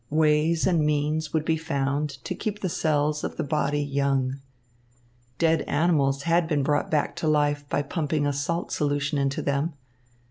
[0.09, 4.37] Ways and means would be found to keep the cells of the body young.
[5.37, 9.73] Dead animals had been brought back to life by pumping a salt solution into them.